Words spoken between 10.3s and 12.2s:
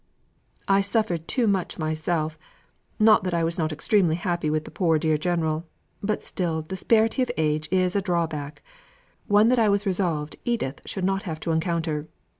Edith should not have to encounter.